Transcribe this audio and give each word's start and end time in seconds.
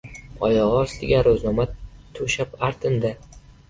Oyog‘i 0.47 0.71
ostiga 0.77 1.21
ro‘znoma 1.29 1.69
to‘shab 2.19 2.61
artindi. 2.73 3.19